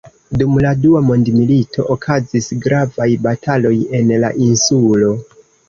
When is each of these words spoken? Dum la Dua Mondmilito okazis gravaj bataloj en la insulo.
Dum 0.41 0.53
la 0.65 0.69
Dua 0.85 1.01
Mondmilito 1.09 1.85
okazis 1.97 2.49
gravaj 2.65 3.09
bataloj 3.29 3.77
en 4.01 4.13
la 4.27 4.35
insulo. 4.51 5.15